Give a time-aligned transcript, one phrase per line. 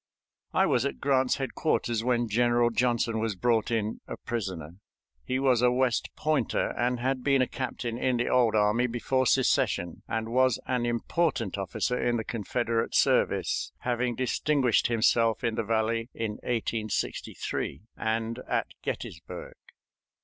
[0.51, 4.77] I was at Grant's headquarters when General Johnson was brought in a prisoner.
[5.25, 9.27] He was a West Pointer, and had been a captain in the old army before
[9.27, 15.63] secession, and was an important officer in the Confederate service, having distinguished himself in the
[15.63, 19.53] Valley in 1863, and at Gettysburg.